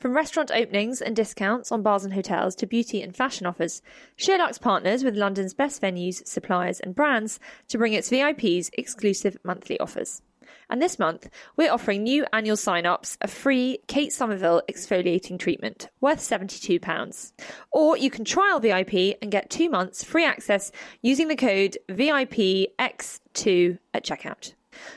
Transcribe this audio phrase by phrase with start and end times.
[0.00, 3.82] From restaurant openings and discounts on bars and hotels to beauty and fashion offers,
[4.14, 9.80] Sherlock's partners with London's best venues, suppliers, and brands to bring its VIPs exclusive monthly
[9.80, 10.22] offers.
[10.70, 16.20] And this month, we're offering new annual sign-ups a free Kate Somerville exfoliating treatment worth
[16.20, 17.32] £72.
[17.72, 20.70] Or you can trial VIP and get two months free access
[21.02, 24.54] using the code VIPX2 at checkout.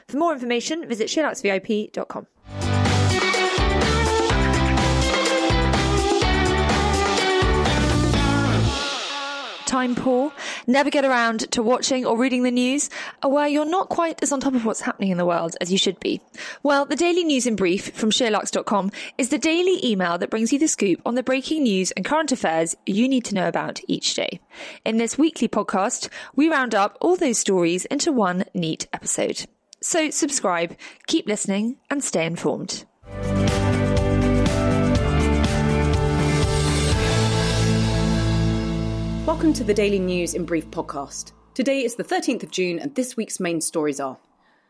[0.08, 2.71] For more information, visit SherlocksVIP.com.
[9.72, 10.34] time poor,
[10.68, 12.90] never get around to watching or reading the news,
[13.24, 15.72] or where you're not quite as on top of what's happening in the world as
[15.72, 16.20] you should be?
[16.62, 20.60] Well, the Daily News in Brief from Sherlocks.com is the daily email that brings you
[20.60, 24.14] the scoop on the breaking news and current affairs you need to know about each
[24.14, 24.42] day.
[24.84, 29.46] In this weekly podcast, we round up all those stories into one neat episode.
[29.80, 30.76] So subscribe,
[31.08, 32.84] keep listening, and stay informed.
[39.32, 41.32] Welcome to the Daily News in Brief podcast.
[41.54, 44.18] Today is the 13th of June, and this week's main stories are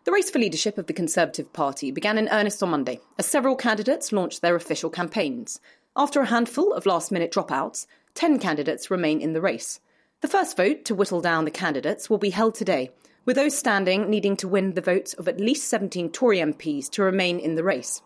[0.04, 3.56] The race for leadership of the Conservative Party began in earnest on Monday as several
[3.56, 5.60] candidates launched their official campaigns.
[5.96, 9.80] After a handful of last minute dropouts, 10 candidates remain in the race.
[10.22, 12.92] The first vote to whittle down the candidates will be held today,
[13.26, 17.02] with those standing needing to win the votes of at least 17 Tory MPs to
[17.02, 18.04] remain in the race.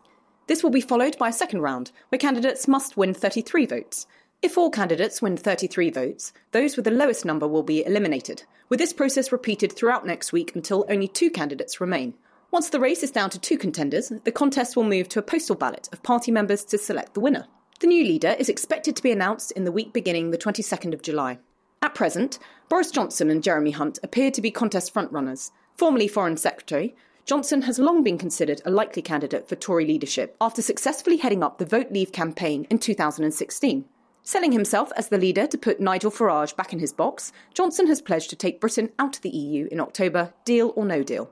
[0.47, 4.07] This will be followed by a second round, where candidates must win 33 votes.
[4.41, 8.79] If all candidates win 33 votes, those with the lowest number will be eliminated, with
[8.79, 12.13] this process repeated throughout next week until only two candidates remain.
[12.51, 15.55] Once the race is down to two contenders, the contest will move to a postal
[15.55, 17.47] ballot of party members to select the winner.
[17.79, 21.01] The new leader is expected to be announced in the week beginning the 22nd of
[21.01, 21.39] July.
[21.81, 25.51] At present, Boris Johnson and Jeremy Hunt appear to be contest frontrunners.
[25.75, 30.61] Formerly Foreign Secretary, Johnson has long been considered a likely candidate for Tory leadership after
[30.61, 33.85] successfully heading up the Vote Leave campaign in 2016.
[34.27, 38.01] Selling himself as the leader to put Nigel Farage back in his box, Johnson has
[38.01, 41.29] pledged to take Britain out of the EU in October, deal or no deal.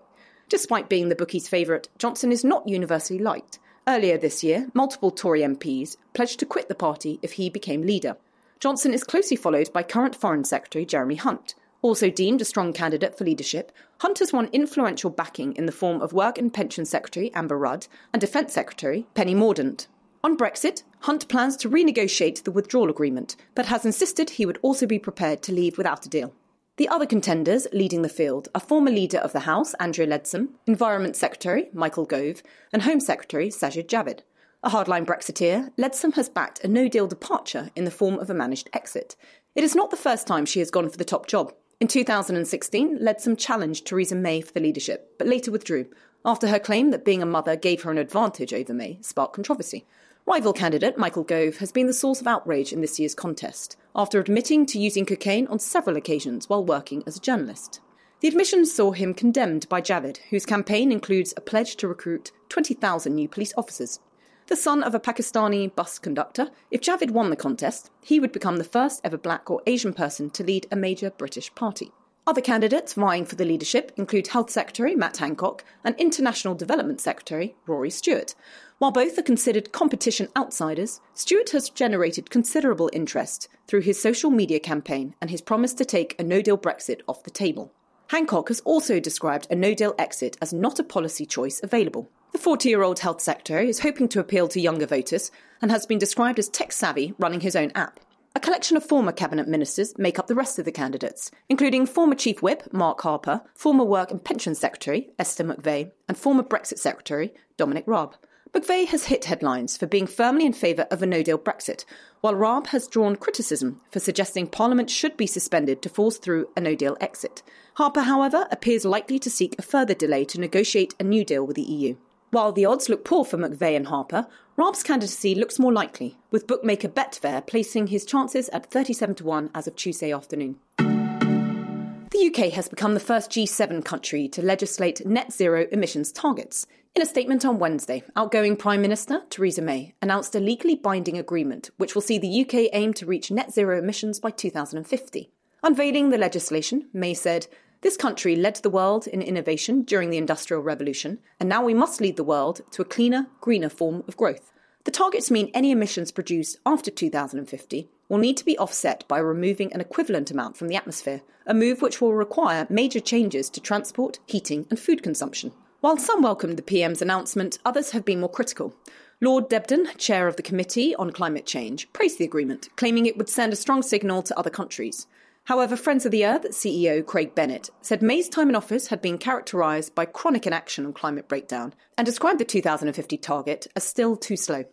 [0.48, 3.58] Despite being the bookies' favourite, Johnson is not universally liked.
[3.88, 8.16] Earlier this year, multiple Tory MPs pledged to quit the party if he became leader.
[8.60, 11.56] Johnson is closely followed by current Foreign Secretary Jeremy Hunt.
[11.82, 13.72] Also deemed a strong candidate for leadership,
[14.02, 17.88] Hunt has won influential backing in the form of Work and Pension Secretary Amber Rudd
[18.14, 19.88] and Defence Secretary Penny Mordaunt.
[20.26, 24.88] On Brexit, Hunt plans to renegotiate the withdrawal agreement, but has insisted he would also
[24.88, 26.34] be prepared to leave without a deal.
[26.78, 31.18] The other contenders leading the field are former Leader of the House, Andrea Leadsom, Environment
[31.18, 32.42] Secretary, Michael Gove,
[32.72, 34.22] and Home Secretary, Sajid Javid.
[34.64, 38.34] A hardline Brexiteer, Leadsom has backed a no deal departure in the form of a
[38.34, 39.18] managed exit.
[39.56, 41.54] It is not the first time she has gone for the top job.
[41.82, 45.88] In 2016, Leadsom challenged Theresa May for the leadership, but later withdrew,
[46.24, 49.86] after her claim that being a mother gave her an advantage over May sparked controversy.
[50.26, 54.22] Rival candidate Michael Gove has been the source of outrage in this year's contest, after
[54.22, 57.82] admitting to using cocaine on several occasions while working as a journalist.
[58.22, 63.14] The admission saw him condemned by Javid, whose campaign includes a pledge to recruit 20,000
[63.14, 64.00] new police officers.
[64.48, 68.56] The son of a Pakistani bus conductor, if Javid won the contest, he would become
[68.56, 71.92] the first ever black or Asian person to lead a major British party.
[72.26, 77.58] Other candidates vying for the leadership include Health Secretary Matt Hancock and International Development Secretary
[77.68, 78.34] Rory Stewart.
[78.84, 84.60] While both are considered competition outsiders, Stewart has generated considerable interest through his social media
[84.60, 87.72] campaign and his promise to take a no deal Brexit off the table.
[88.08, 92.10] Hancock has also described a no deal exit as not a policy choice available.
[92.34, 95.86] The 40 year old health secretary is hoping to appeal to younger voters and has
[95.86, 98.02] been described as tech savvy, running his own app.
[98.36, 102.16] A collection of former cabinet ministers make up the rest of the candidates, including former
[102.16, 107.34] Chief Whip Mark Harper, former Work and Pension Secretary Esther McVey, and former Brexit Secretary
[107.56, 108.18] Dominic Raab.
[108.54, 111.86] McVey has hit headlines for being firmly in favour of a no deal Brexit,
[112.22, 116.62] while Raab has drawn criticism for suggesting Parliament should be suspended to force through a
[116.62, 117.42] no deal exit.
[117.74, 121.56] Harper, however, appears likely to seek a further delay to negotiate a new deal with
[121.56, 121.96] the EU.
[122.30, 126.46] While the odds look poor for McVey and Harper, Raab's candidacy looks more likely, with
[126.46, 130.58] bookmaker Betfair placing his chances at 37 to 1 as of Tuesday afternoon.
[130.78, 136.68] The UK has become the first G7 country to legislate net zero emissions targets.
[136.96, 141.72] In a statement on Wednesday, outgoing Prime Minister Theresa May announced a legally binding agreement
[141.78, 145.32] which will see the UK aim to reach net zero emissions by 2050.
[145.64, 147.48] Unveiling the legislation, May said,
[147.82, 152.00] this country led the world in innovation during the Industrial Revolution, and now we must
[152.00, 154.52] lead the world to a cleaner, greener form of growth.
[154.84, 159.74] The targets mean any emissions produced after 2050 will need to be offset by removing
[159.74, 164.20] an equivalent amount from the atmosphere, a move which will require major changes to transport,
[164.28, 165.54] heating, and food consumption.
[165.84, 168.74] While some welcomed the PM's announcement, others have been more critical.
[169.20, 173.28] Lord Deben, chair of the Committee on Climate Change, praised the agreement, claiming it would
[173.28, 175.08] send a strong signal to other countries.
[175.44, 179.18] However, Friends of the Earth CEO Craig Bennett said May's time in office had been
[179.18, 184.38] characterised by chronic inaction on climate breakdown and described the 2050 target as still too
[184.38, 184.64] slow.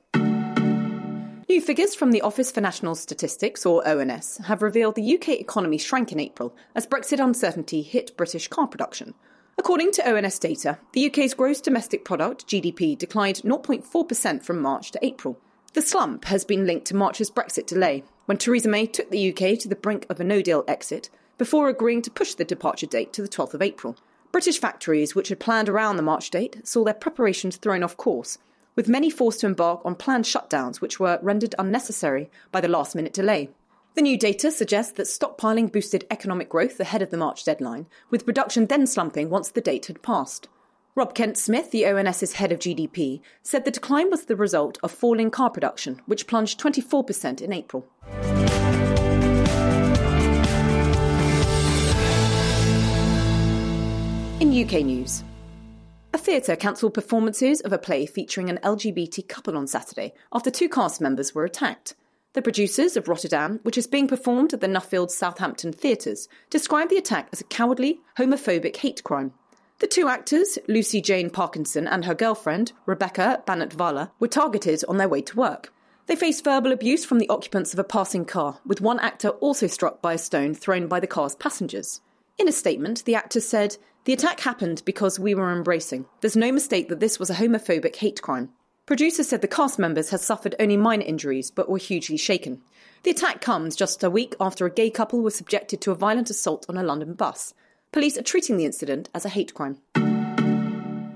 [1.48, 5.76] New figures from the Office for National Statistics, or ONS, have revealed the UK economy
[5.76, 9.14] shrank in April as Brexit uncertainty hit British car production.
[9.60, 15.04] According to ONS data, the UK's gross domestic product, GDP, declined 0.4% from March to
[15.04, 15.38] April.
[15.74, 19.58] The slump has been linked to March's Brexit delay, when Theresa May took the UK
[19.58, 23.12] to the brink of a no deal exit before agreeing to push the departure date
[23.12, 23.98] to the 12th of April.
[24.32, 28.38] British factories, which had planned around the March date, saw their preparations thrown off course,
[28.76, 32.96] with many forced to embark on planned shutdowns which were rendered unnecessary by the last
[32.96, 33.50] minute delay.
[33.94, 38.24] The new data suggests that stockpiling boosted economic growth ahead of the March deadline, with
[38.24, 40.48] production then slumping once the date had passed.
[40.94, 44.92] Rob Kent Smith, the ONS's head of GDP, said the decline was the result of
[44.92, 47.84] falling car production, which plunged 24% in April.
[54.40, 55.24] In UK news,
[56.14, 60.68] a theatre cancelled performances of a play featuring an LGBT couple on Saturday after two
[60.68, 61.94] cast members were attacked.
[62.32, 66.96] The producers of Rotterdam, which is being performed at the Nuffield Southampton theatres, described the
[66.96, 69.32] attack as a cowardly, homophobic hate crime.
[69.80, 75.08] The two actors, Lucy Jane Parkinson and her girlfriend, Rebecca Banatvala, were targeted on their
[75.08, 75.72] way to work.
[76.06, 79.66] They faced verbal abuse from the occupants of a passing car, with one actor also
[79.66, 82.00] struck by a stone thrown by the car's passengers.
[82.38, 86.06] In a statement, the actors said, the attack happened because we were embracing.
[86.20, 88.50] There's no mistake that this was a homophobic hate crime.
[88.90, 92.60] Producers said the cast members had suffered only minor injuries but were hugely shaken.
[93.04, 96.28] The attack comes just a week after a gay couple was subjected to a violent
[96.28, 97.54] assault on a London bus.
[97.92, 99.78] Police are treating the incident as a hate crime.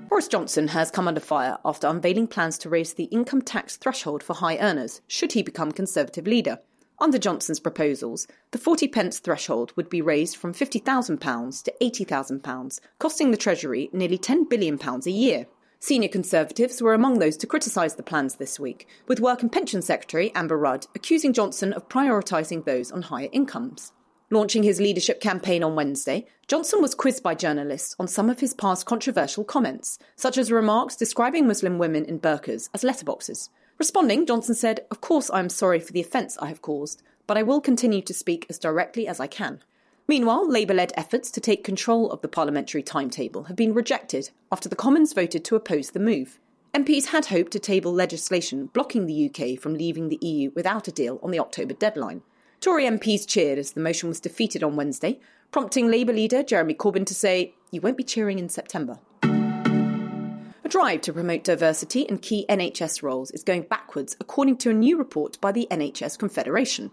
[0.08, 4.22] Boris Johnson has come under fire after unveiling plans to raise the income tax threshold
[4.22, 6.60] for high earners should he become Conservative leader.
[7.00, 13.32] Under Johnson's proposals, the 40 pence threshold would be raised from £50,000 to £80,000, costing
[13.32, 15.46] the Treasury nearly £10 billion a year.
[15.84, 19.82] Senior Conservatives were among those to criticise the plans this week, with Work and Pension
[19.82, 23.92] Secretary Amber Rudd accusing Johnson of prioritising those on higher incomes.
[24.30, 28.54] Launching his leadership campaign on Wednesday, Johnson was quizzed by journalists on some of his
[28.54, 33.50] past controversial comments, such as remarks describing Muslim women in burqas as letterboxes.
[33.78, 37.36] Responding, Johnson said, Of course, I am sorry for the offence I have caused, but
[37.36, 39.62] I will continue to speak as directly as I can.
[40.06, 44.68] Meanwhile, Labour led efforts to take control of the parliamentary timetable have been rejected after
[44.68, 46.38] the Commons voted to oppose the move.
[46.74, 50.92] MPs had hoped to table legislation blocking the UK from leaving the EU without a
[50.92, 52.22] deal on the October deadline.
[52.60, 55.20] Tory MPs cheered as the motion was defeated on Wednesday,
[55.50, 58.98] prompting Labour leader Jeremy Corbyn to say, You won't be cheering in September.
[59.22, 64.74] A drive to promote diversity in key NHS roles is going backwards, according to a
[64.74, 66.90] new report by the NHS Confederation.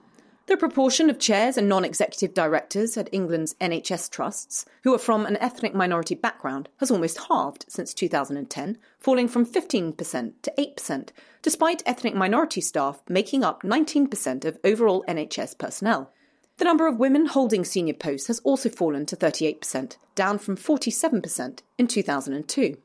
[0.51, 5.25] The proportion of chairs and non executive directors at England's NHS trusts who are from
[5.25, 11.09] an ethnic minority background has almost halved since 2010, falling from 15% to 8%,
[11.41, 16.11] despite ethnic minority staff making up 19% of overall NHS personnel.
[16.57, 21.61] The number of women holding senior posts has also fallen to 38%, down from 47%
[21.77, 22.75] in 2002.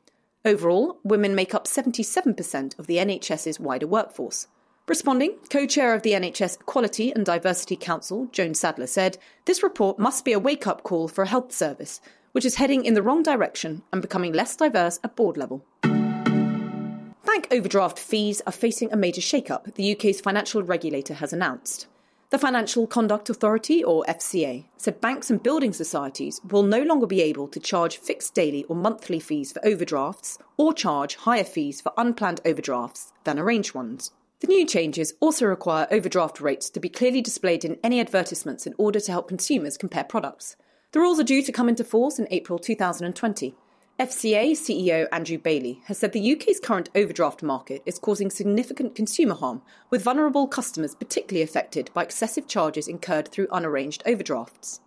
[0.45, 4.47] Overall, women make up 77% of the NHS's wider workforce.
[4.87, 9.99] Responding, co chair of the NHS Equality and Diversity Council, Joan Saddler, said this report
[9.99, 11.99] must be a wake up call for a health service,
[12.31, 15.65] which is heading in the wrong direction and becoming less diverse at board level.
[15.81, 21.87] Bank overdraft fees are facing a major shake up, the UK's financial regulator has announced.
[22.29, 27.21] The Financial Conduct Authority, or FCA, said banks and building societies will no longer be
[27.21, 31.91] able to charge fixed daily or monthly fees for overdrafts or charge higher fees for
[31.97, 34.11] unplanned overdrafts than arranged ones.
[34.39, 38.75] The new changes also require overdraft rates to be clearly displayed in any advertisements in
[38.77, 40.55] order to help consumers compare products.
[40.91, 43.55] The rules are due to come into force in April 2020.
[43.99, 49.33] FCA CEO Andrew Bailey has said the UK's current overdraft market is causing significant consumer
[49.33, 54.81] harm, with vulnerable customers particularly affected by excessive charges incurred through unarranged overdrafts.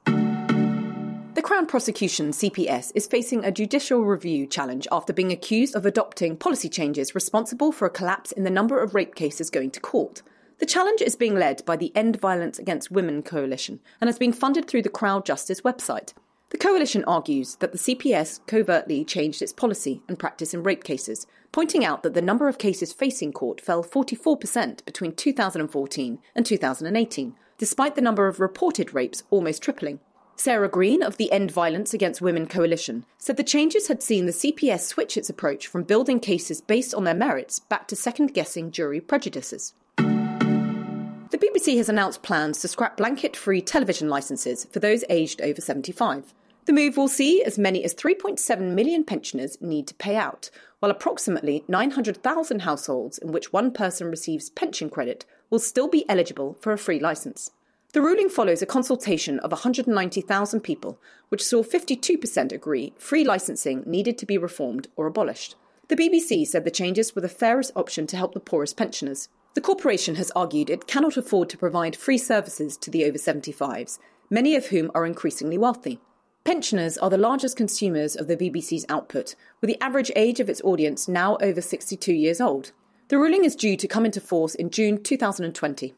[1.41, 6.37] The Crown Prosecution CPS is facing a judicial review challenge after being accused of adopting
[6.37, 10.21] policy changes responsible for a collapse in the number of rape cases going to court.
[10.59, 14.35] The challenge is being led by the End Violence Against Women Coalition and has been
[14.35, 16.13] funded through the Crowd Justice website.
[16.51, 21.27] The coalition argues that the CPS covertly changed its policy and practice in rape cases,
[21.53, 27.35] pointing out that the number of cases facing court fell 44% between 2014 and 2018,
[27.57, 30.01] despite the number of reported rapes almost tripling.
[30.41, 34.33] Sarah Green of the End Violence Against Women Coalition said the changes had seen the
[34.33, 38.71] CPS switch its approach from building cases based on their merits back to second guessing
[38.71, 39.75] jury prejudices.
[39.99, 45.61] The BBC has announced plans to scrap blanket free television licences for those aged over
[45.61, 46.33] 75.
[46.65, 50.91] The move will see as many as 3.7 million pensioners need to pay out, while
[50.91, 56.73] approximately 900,000 households in which one person receives pension credit will still be eligible for
[56.73, 57.51] a free licence.
[57.93, 64.17] The ruling follows a consultation of 190,000 people, which saw 52% agree free licensing needed
[64.19, 65.57] to be reformed or abolished.
[65.89, 69.29] The BBC said the changes were the fairest option to help the poorest pensioners.
[69.55, 73.99] The corporation has argued it cannot afford to provide free services to the over 75s,
[74.31, 75.99] many of whom are increasingly wealthy.
[76.45, 80.63] Pensioners are the largest consumers of the BBC's output, with the average age of its
[80.63, 82.71] audience now over 62 years old.
[83.09, 85.95] The ruling is due to come into force in June 2020.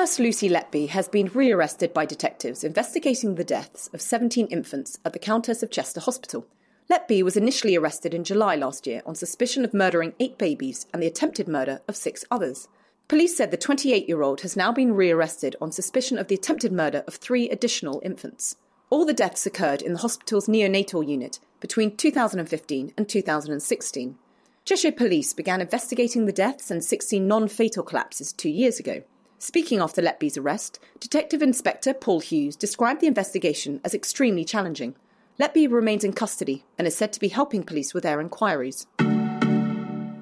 [0.00, 5.12] Nurse Lucy Letby has been rearrested by detectives investigating the deaths of 17 infants at
[5.12, 6.46] the Countess of Chester Hospital.
[6.90, 11.02] Letby was initially arrested in July last year on suspicion of murdering eight babies and
[11.02, 12.66] the attempted murder of six others.
[13.08, 16.72] Police said the 28 year old has now been rearrested on suspicion of the attempted
[16.72, 18.56] murder of three additional infants.
[18.88, 24.16] All the deaths occurred in the hospital's neonatal unit between 2015 and 2016.
[24.64, 29.02] Cheshire Police began investigating the deaths and 16 non fatal collapses two years ago.
[29.42, 34.94] Speaking after Letby's arrest, Detective Inspector Paul Hughes described the investigation as extremely challenging.
[35.40, 38.86] Letby remains in custody and is said to be helping police with their inquiries.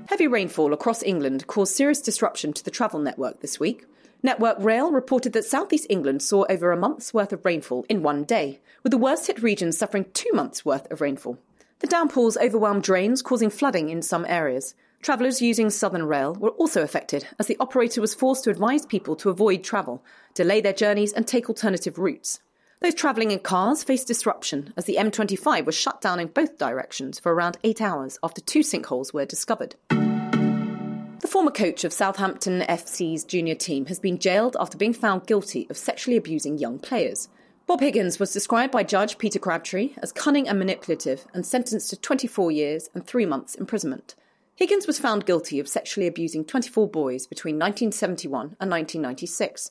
[0.06, 3.86] Heavy rainfall across England caused serious disruption to the travel network this week.
[4.22, 8.22] Network Rail reported that southeast England saw over a month's worth of rainfall in one
[8.22, 11.38] day, with the worst hit regions suffering two months' worth of rainfall.
[11.80, 14.76] The downpours overwhelmed drains, causing flooding in some areas.
[15.02, 19.14] Travellers using Southern Rail were also affected as the operator was forced to advise people
[19.16, 22.40] to avoid travel, delay their journeys, and take alternative routes.
[22.80, 27.18] Those travelling in cars faced disruption as the M25 was shut down in both directions
[27.18, 29.76] for around eight hours after two sinkholes were discovered.
[29.88, 35.66] The former coach of Southampton FC's junior team has been jailed after being found guilty
[35.70, 37.28] of sexually abusing young players.
[37.66, 41.96] Bob Higgins was described by Judge Peter Crabtree as cunning and manipulative and sentenced to
[41.96, 44.14] 24 years and three months imprisonment.
[44.58, 49.70] Higgins was found guilty of sexually abusing 24 boys between 1971 and 1996.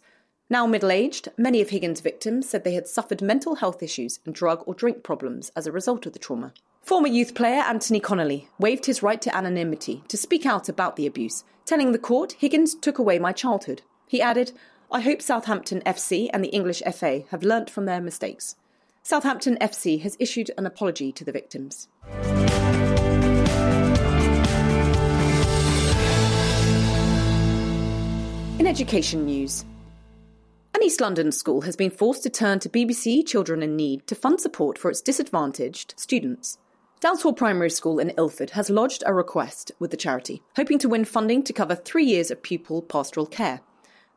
[0.50, 4.34] Now middle aged, many of Higgins' victims said they had suffered mental health issues and
[4.34, 6.54] drug or drink problems as a result of the trauma.
[6.84, 11.06] Former youth player Anthony Connolly waived his right to anonymity to speak out about the
[11.06, 13.82] abuse, telling the court Higgins took away my childhood.
[14.08, 14.54] He added,
[14.90, 18.56] I hope Southampton FC and the English FA have learnt from their mistakes.
[19.04, 21.90] Southampton FC has issued an apology to the victims.
[28.68, 29.64] Education news,
[30.76, 34.14] an East London school has been forced to turn to BBC Children in Need to
[34.14, 36.58] fund support for its disadvantaged students.
[37.00, 41.06] Dalshall Primary School in Ilford has lodged a request with the charity, hoping to win
[41.06, 43.62] funding to cover three years of pupil pastoral care.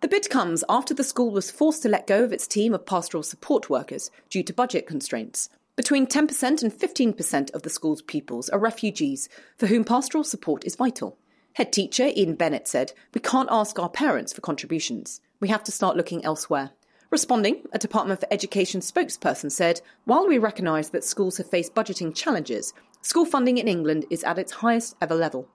[0.00, 2.84] The bid comes after the school was forced to let go of its team of
[2.84, 5.48] pastoral support workers due to budget constraints.
[5.76, 10.74] Between 10% and 15% of the school's pupils are refugees for whom pastoral support is
[10.74, 11.16] vital.
[11.54, 15.20] Head teacher Ian Bennett said, We can't ask our parents for contributions.
[15.40, 16.70] We have to start looking elsewhere.
[17.10, 22.14] Responding, a Department for Education spokesperson said, While we recognise that schools have faced budgeting
[22.14, 25.48] challenges, school funding in England is at its highest ever level.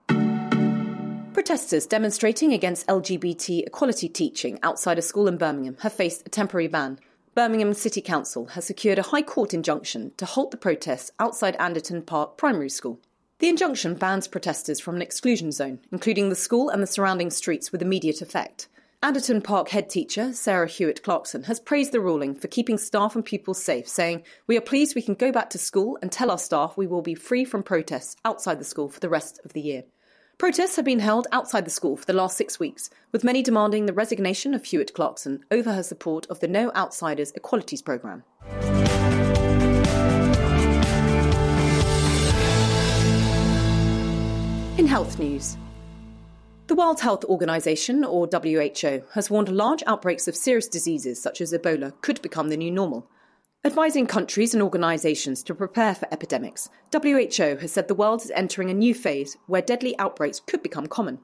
[1.32, 6.68] Protesters demonstrating against LGBT equality teaching outside a school in Birmingham have faced a temporary
[6.68, 6.98] ban.
[7.34, 12.02] Birmingham City Council has secured a High Court injunction to halt the protests outside Anderton
[12.02, 13.00] Park Primary School.
[13.38, 17.70] The injunction bans protesters from an exclusion zone, including the school and the surrounding streets
[17.70, 18.66] with immediate effect.
[19.02, 23.22] Anderton Park head teacher Sarah Hewitt Clarkson has praised the ruling for keeping staff and
[23.22, 26.38] pupils safe, saying, We are pleased we can go back to school and tell our
[26.38, 29.60] staff we will be free from protests outside the school for the rest of the
[29.60, 29.84] year.
[30.38, 33.84] Protests have been held outside the school for the last six weeks, with many demanding
[33.84, 38.24] the resignation of Hewitt Clarkson over her support of the No Outsiders Equalities Programme.
[44.96, 45.58] Health news,
[46.68, 51.52] the World Health Organization, or WHO, has warned large outbreaks of serious diseases such as
[51.52, 53.06] Ebola could become the new normal.
[53.62, 58.70] Advising countries and organizations to prepare for epidemics, WHO has said the world is entering
[58.70, 61.18] a new phase where deadly outbreaks could become common.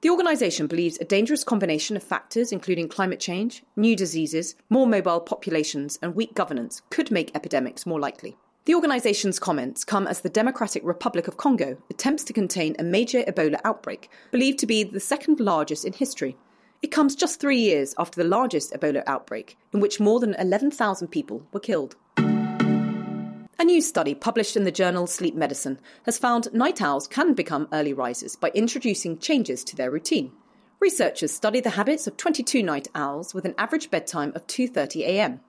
[0.00, 5.20] The organization believes a dangerous combination of factors, including climate change, new diseases, more mobile
[5.20, 8.36] populations, and weak governance, could make epidemics more likely.
[8.64, 13.24] The organization's comments come as the Democratic Republic of Congo attempts to contain a major
[13.24, 16.36] Ebola outbreak, believed to be the second largest in history.
[16.80, 21.08] It comes just three years after the largest Ebola outbreak, in which more than 11,000
[21.08, 21.96] people were killed.
[22.16, 27.66] A new study published in the journal Sleep Medicine has found night owls can become
[27.72, 30.30] early risers by introducing changes to their routine.
[30.78, 35.40] Researchers studied the habits of 22 night owls with an average bedtime of 2:30 a.m.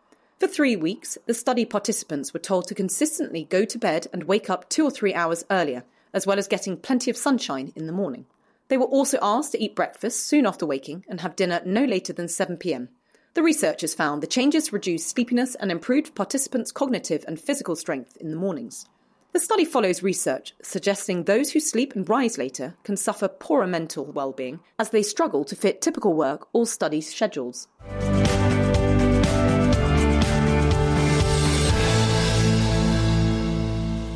[0.44, 4.50] For 3 weeks, the study participants were told to consistently go to bed and wake
[4.50, 7.94] up 2 or 3 hours earlier, as well as getting plenty of sunshine in the
[7.94, 8.26] morning.
[8.68, 12.12] They were also asked to eat breakfast soon after waking and have dinner no later
[12.12, 12.90] than 7 p.m.
[13.36, 18.30] The researchers found the changes reduced sleepiness and improved participants' cognitive and physical strength in
[18.30, 18.86] the mornings.
[19.32, 24.04] The study follows research suggesting those who sleep and rise later can suffer poorer mental
[24.04, 27.70] well-being as they struggle to fit typical work or study schedules.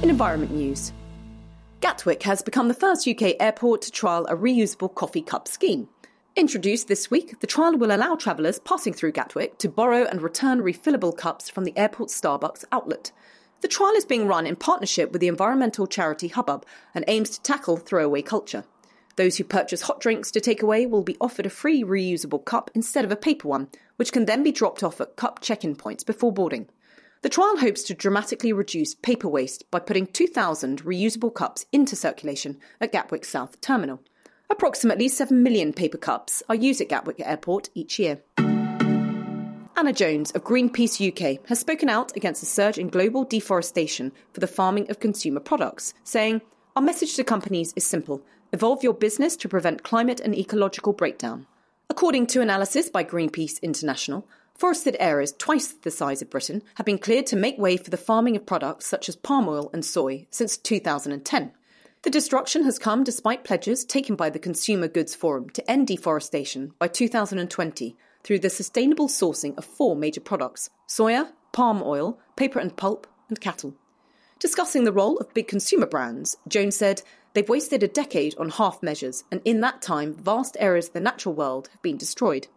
[0.07, 0.93] In environment news,
[1.81, 5.89] Gatwick has become the first UK airport to trial a reusable coffee cup scheme.
[6.33, 10.61] Introduced this week, the trial will allow travellers passing through Gatwick to borrow and return
[10.61, 13.11] refillable cups from the airport Starbucks outlet.
[13.59, 17.41] The trial is being run in partnership with the environmental charity Hubbub and aims to
[17.41, 18.63] tackle throwaway culture.
[19.17, 22.71] Those who purchase hot drinks to take away will be offered a free reusable cup
[22.73, 25.75] instead of a paper one, which can then be dropped off at cup check in
[25.75, 26.69] points before boarding.
[27.27, 32.57] The trial hopes to dramatically reduce paper waste by putting 2,000 reusable cups into circulation
[32.79, 33.99] at Gatwick South Terminal.
[34.49, 38.21] Approximately 7 million paper cups are used at Gatwick Airport each year.
[38.37, 44.39] Anna Jones of Greenpeace UK has spoken out against the surge in global deforestation for
[44.39, 46.39] the farming of consumer products, saying,
[46.77, 48.21] Our message to companies is simple
[48.53, 51.45] evolve your business to prevent climate and ecological breakdown.
[51.89, 54.25] According to analysis by Greenpeace International,
[54.57, 57.97] forested areas twice the size of Britain have been cleared to make way for the
[57.97, 61.51] farming of products such as palm oil and soy since 2010.
[62.01, 66.73] The destruction has come despite pledges taken by the Consumer Goods Forum to end deforestation
[66.79, 72.75] by 2020 through the sustainable sourcing of four major products soya, palm oil, paper and
[72.75, 73.75] pulp, and cattle.
[74.39, 77.01] Discussing the role of big consumer brands, Jones said,
[77.33, 80.99] They've wasted a decade on half measures, and in that time, vast areas of the
[80.99, 82.47] natural world have been destroyed.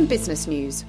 [0.00, 0.86] In business news,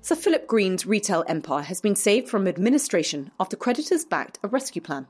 [0.00, 4.80] Sir Philip Green's retail empire has been saved from administration after creditors backed a rescue
[4.80, 5.08] plan.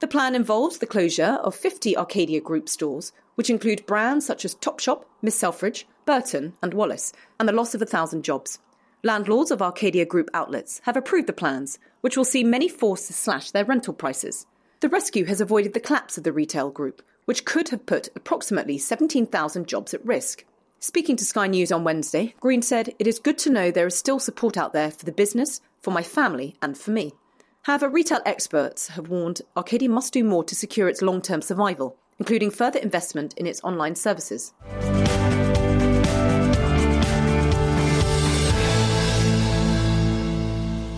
[0.00, 4.56] The plan involves the closure of 50 Arcadia Group stores, which include brands such as
[4.56, 8.58] Topshop, Miss Selfridge, Burton, and Wallis, and the loss of a thousand jobs.
[9.04, 13.12] Landlords of Arcadia Group outlets have approved the plans, which will see many forced to
[13.12, 14.46] slash their rental prices.
[14.80, 18.78] The rescue has avoided the collapse of the retail group, which could have put approximately
[18.78, 20.44] 17,000 jobs at risk.
[20.84, 23.96] Speaking to Sky News on Wednesday, Green said, It is good to know there is
[23.96, 27.12] still support out there for the business, for my family, and for me.
[27.62, 31.96] However, retail experts have warned Arcadia must do more to secure its long term survival,
[32.18, 34.54] including further investment in its online services.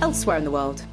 [0.00, 0.86] Elsewhere in the world,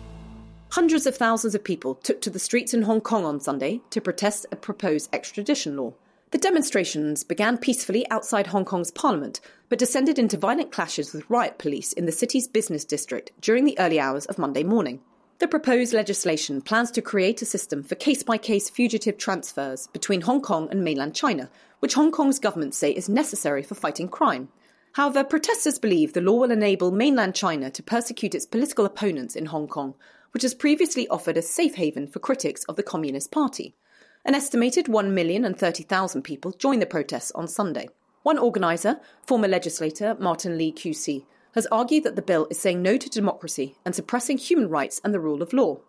[0.72, 4.02] hundreds of thousands of people took to the streets in Hong Kong on Sunday to
[4.02, 5.94] protest a proposed extradition law.
[6.32, 11.58] The demonstrations began peacefully outside Hong Kong's parliament, but descended into violent clashes with riot
[11.58, 15.02] police in the city's business district during the early hours of Monday morning.
[15.40, 20.22] The proposed legislation plans to create a system for case by case fugitive transfers between
[20.22, 24.48] Hong Kong and mainland China, which Hong Kong's government say is necessary for fighting crime.
[24.94, 29.48] However, protesters believe the law will enable mainland China to persecute its political opponents in
[29.48, 29.96] Hong Kong,
[30.32, 33.76] which has previously offered a safe haven for critics of the Communist Party.
[34.24, 37.90] An estimated 1,030,000 people joined the protests on Sunday.
[38.22, 42.98] One organiser, former legislator Martin Lee QC, has argued that the bill is saying no
[42.98, 45.80] to democracy and suppressing human rights and the rule of law.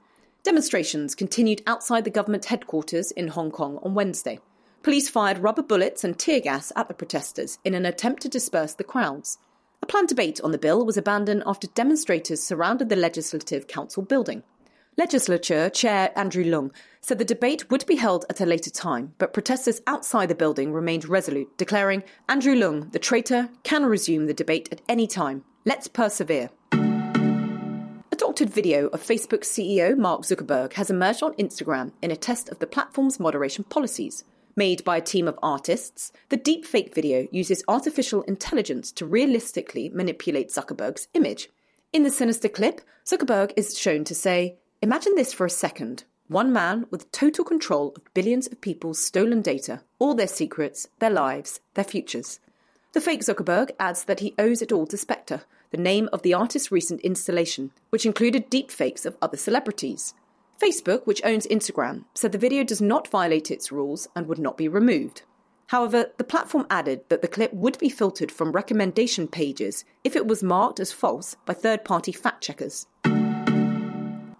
[0.45, 4.41] Demonstrations continued outside the government headquarters in Hong Kong on Wednesday.
[4.83, 8.73] Police fired rubber bullets and tear gas at the protesters in an attempt to disperse
[8.73, 9.37] the crowds.
[9.83, 14.43] A planned debate on the bill was abandoned after demonstrators surrounded the Legislative Council building.
[14.99, 19.33] Legislature Chair Andrew Leung said the debate would be held at a later time, but
[19.33, 24.69] protesters outside the building remained resolute, declaring Andrew Leung, the traitor, can resume the debate
[24.71, 25.45] at any time.
[25.65, 26.51] Let's persevere.
[26.73, 32.51] A doctored video of Facebook CEO Mark Zuckerberg has emerged on Instagram in a test
[32.51, 34.25] of the platform's moderation policies.
[34.57, 40.51] Made by a team of artists, the deepfake video uses artificial intelligence to realistically manipulate
[40.51, 41.49] Zuckerberg's image.
[41.95, 46.03] In the sinister clip, Zuckerberg is shown to say, Imagine this for a second.
[46.27, 51.09] One man with total control of billions of people's stolen data, all their secrets, their
[51.09, 52.41] lives, their futures.
[52.93, 56.35] The fake Zuckerberg adds that he owes it all to Spectre, the name of the
[56.35, 60.15] artist's recent installation, which included deepfakes of other celebrities.
[60.61, 64.57] Facebook, which owns Instagram, said the video does not violate its rules and would not
[64.57, 65.23] be removed.
[65.69, 70.27] However, the platform added that the clip would be filtered from recommendation pages if it
[70.27, 72.89] was marked as false by third party fact checkers.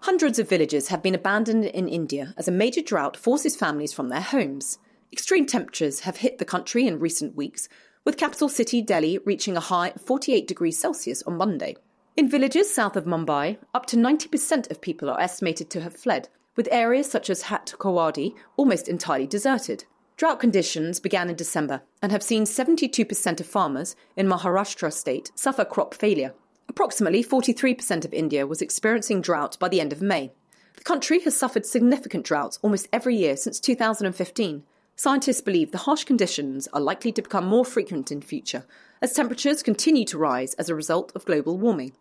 [0.03, 4.09] Hundreds of villages have been abandoned in India as a major drought forces families from
[4.09, 4.77] their homes.
[5.13, 7.69] Extreme temperatures have hit the country in recent weeks,
[8.03, 11.77] with capital city Delhi reaching a high of 48 degrees Celsius on Monday.
[12.17, 16.27] In villages south of Mumbai, up to 90% of people are estimated to have fled,
[16.57, 19.85] with areas such as Hatkarwadi almost entirely deserted.
[20.17, 25.63] Drought conditions began in December and have seen 72% of farmers in Maharashtra state suffer
[25.63, 26.33] crop failure.
[26.69, 30.31] Approximately 43% of India was experiencing drought by the end of May.
[30.77, 34.63] The country has suffered significant droughts almost every year since 2015.
[34.95, 38.65] Scientists believe the harsh conditions are likely to become more frequent in future
[39.01, 41.93] as temperatures continue to rise as a result of global warming.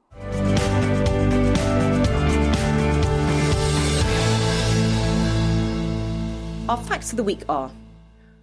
[6.68, 7.70] Our facts of the week are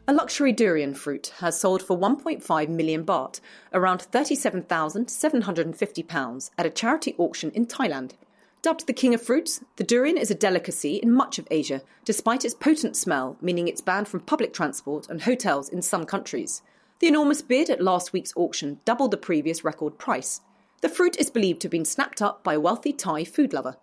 [0.09, 3.39] a luxury durian fruit has sold for 1.5 million baht,
[3.71, 8.13] around £37,750, at a charity auction in Thailand.
[8.63, 12.43] Dubbed the king of fruits, the durian is a delicacy in much of Asia, despite
[12.43, 16.63] its potent smell, meaning it's banned from public transport and hotels in some countries.
[17.01, 20.41] The enormous bid at last week's auction doubled the previous record price.
[20.81, 23.77] The fruit is believed to have been snapped up by a wealthy Thai food lover.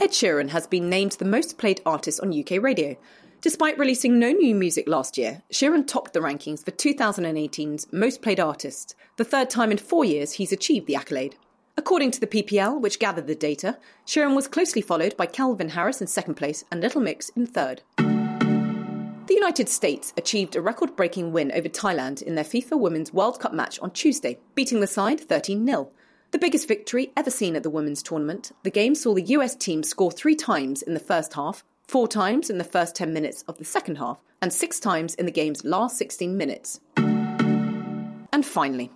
[0.00, 2.96] Ed Sheeran has been named the most played artist on UK radio.
[3.40, 8.40] Despite releasing no new music last year, Sheeran topped the rankings for 2018's Most Played
[8.40, 11.36] Artist, the third time in four years he's achieved the accolade.
[11.76, 16.00] According to the PPL, which gathered the data, Sheeran was closely followed by Calvin Harris
[16.00, 17.82] in second place and Little Mix in third.
[17.96, 23.38] The United States achieved a record breaking win over Thailand in their FIFA Women's World
[23.38, 25.92] Cup match on Tuesday, beating the side 13 0.
[26.32, 29.84] The biggest victory ever seen at the women's tournament, the game saw the US team
[29.84, 33.56] score three times in the first half, four times in the first 10 minutes of
[33.56, 36.80] the second half, and six times in the game's last 16 minutes.
[36.96, 38.92] And finally,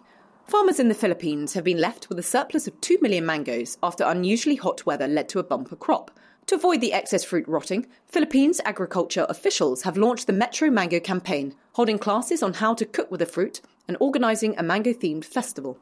[0.46, 4.04] farmers in the Philippines have been left with a surplus of 2 million mangoes after
[4.04, 6.10] unusually hot weather led to a bumper crop.
[6.46, 11.54] To avoid the excess fruit rotting, Philippines agriculture officials have launched the Metro Mango campaign,
[11.72, 15.78] holding classes on how to cook with the fruit and organising a mango themed festival.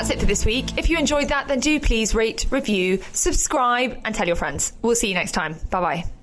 [0.00, 0.78] That's it for this week.
[0.78, 4.72] If you enjoyed that, then do please rate, review, subscribe, and tell your friends.
[4.80, 5.56] We'll see you next time.
[5.68, 6.19] Bye bye.